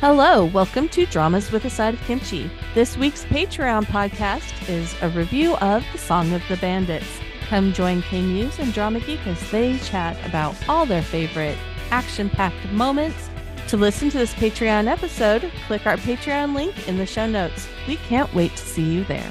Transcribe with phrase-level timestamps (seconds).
[0.00, 2.50] Hello, welcome to Dramas with a Side of Kimchi.
[2.72, 7.20] This week's Patreon podcast is a review of The Song of the Bandits.
[7.42, 11.58] Come join K Muse and Drama Geek as they chat about all their favorite
[11.90, 13.28] action packed moments.
[13.68, 17.68] To listen to this Patreon episode, click our Patreon link in the show notes.
[17.86, 19.30] We can't wait to see you there.